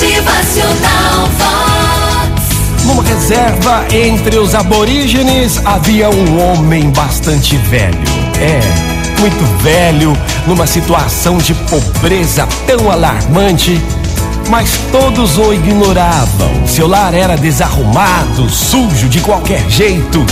[0.00, 2.84] Motivacional Vox.
[2.86, 7.98] Numa reserva entre os aborígenes havia um homem bastante velho.
[8.40, 10.16] É, muito velho,
[10.46, 13.78] numa situação de pobreza tão alarmante,
[14.48, 16.66] mas todos o ignoravam.
[16.66, 20.24] Seu lar era desarrumado, sujo de qualquer jeito.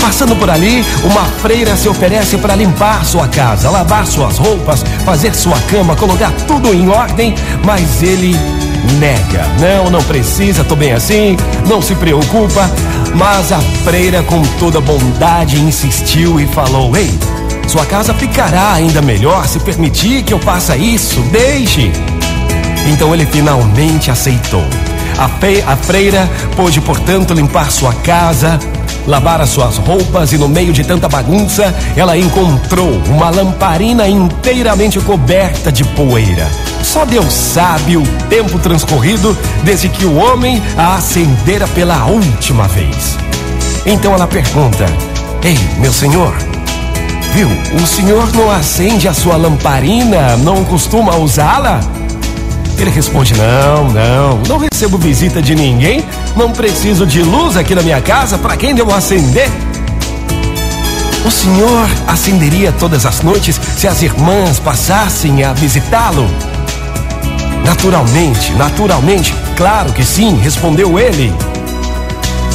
[0.00, 5.34] Passando por ali, uma freira se oferece para limpar sua casa, lavar suas roupas, fazer
[5.34, 8.34] sua cama, colocar tudo em ordem, mas ele
[8.98, 9.46] nega.
[9.60, 11.36] Não, não precisa, tô bem assim,
[11.66, 12.70] não se preocupa.
[13.14, 17.10] Mas a freira, com toda bondade, insistiu e falou: Ei,
[17.68, 21.92] sua casa ficará ainda melhor se permitir que eu faça isso, deixe.
[22.86, 24.64] Então ele finalmente aceitou.
[25.18, 28.58] A, freira pôde, portanto, limpar sua casa,
[29.06, 34.98] lavar as suas roupas e no meio de tanta bagunça, ela encontrou uma lamparina inteiramente
[35.00, 36.46] coberta de poeira.
[36.82, 43.16] Só Deus sabe o tempo transcorrido desde que o homem a acendera pela última vez.
[43.86, 44.86] Então ela pergunta:
[45.42, 46.34] Ei, meu senhor,
[47.32, 47.48] viu,
[47.80, 50.36] o senhor não acende a sua lamparina?
[50.38, 51.80] Não costuma usá-la?
[52.80, 56.02] Ele responde: Não, não, não recebo visita de ninguém,
[56.34, 59.50] não preciso de luz aqui na minha casa, para quem devo acender?
[61.22, 66.26] O senhor acenderia todas as noites se as irmãs passassem a visitá-lo?
[67.66, 71.30] Naturalmente, naturalmente, claro que sim, respondeu ele.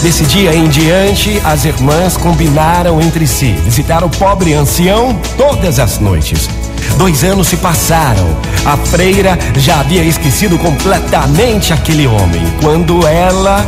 [0.01, 5.99] Desse dia em diante, as irmãs combinaram entre si visitar o pobre ancião todas as
[5.99, 6.49] noites.
[6.97, 8.37] Dois anos se passaram.
[8.65, 13.65] A freira já havia esquecido completamente aquele homem quando ela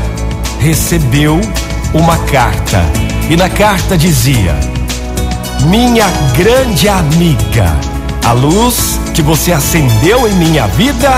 [0.59, 1.39] recebeu
[1.93, 2.83] uma carta.
[3.29, 4.55] E na carta dizia:
[5.67, 7.75] Minha grande amiga,
[8.25, 11.11] a luz que você acendeu em minha vida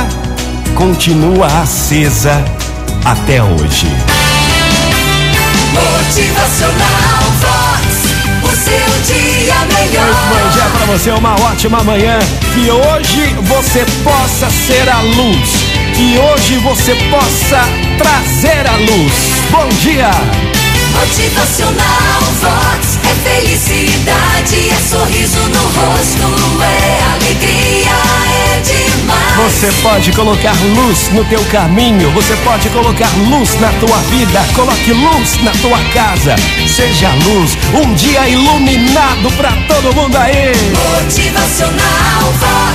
[0.75, 2.43] continua acesa
[3.05, 3.87] até hoje.
[5.73, 7.58] Motivacional
[10.89, 12.17] você, uma ótima manhã.
[12.54, 15.50] Que hoje você possa ser a luz.
[15.94, 17.61] Que hoje você possa
[17.98, 19.14] trazer a luz.
[19.52, 20.10] Bom dia!
[20.94, 22.98] Motivacional Vox.
[23.05, 26.39] É felicidade, é sorriso no rosto,
[29.59, 34.93] Você pode colocar luz no teu caminho, você pode colocar luz na tua vida, coloque
[34.93, 36.37] luz na tua casa.
[36.65, 40.53] Seja luz, um dia iluminado pra todo mundo aí.
[41.02, 42.68] Motivacional Vox.